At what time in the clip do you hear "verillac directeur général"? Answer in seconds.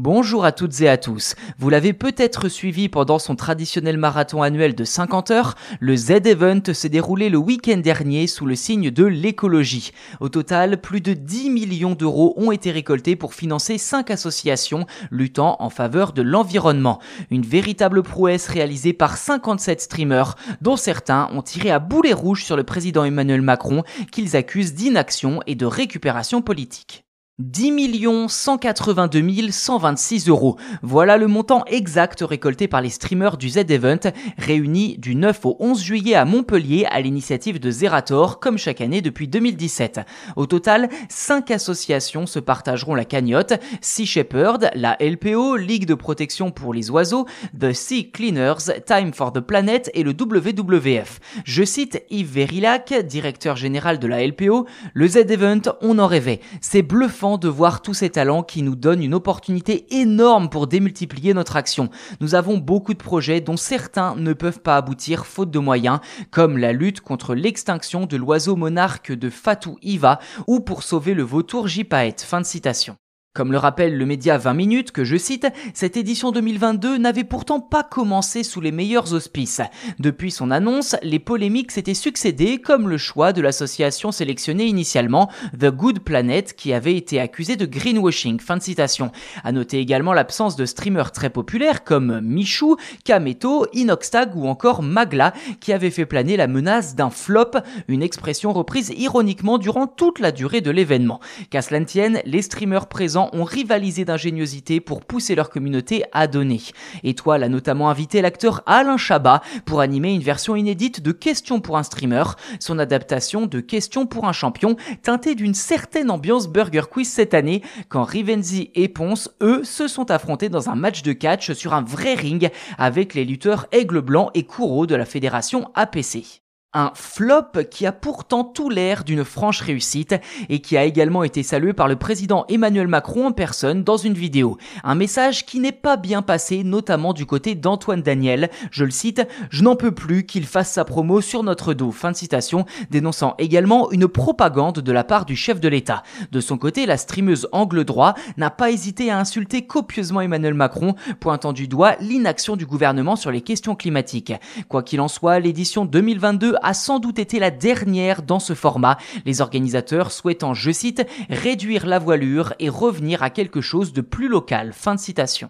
52.32-54.00